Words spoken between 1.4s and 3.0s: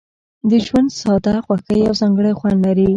خوښۍ یو ځانګړی خوند لري.